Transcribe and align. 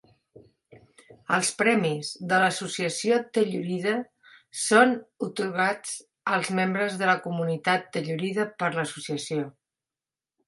Els 1.35 1.49
premis 1.57 2.07
de 2.31 2.37
l'Associació 2.43 3.19
Telluride 3.37 3.91
són 4.61 4.95
atorgats 5.27 5.93
als 6.37 6.49
membres 6.61 6.95
de 7.03 7.09
la 7.13 7.17
comunitat 7.27 7.85
Telluride 7.99 8.47
per 8.63 8.71
l'Associació. 8.79 9.45